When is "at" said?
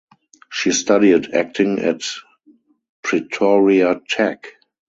1.77-2.01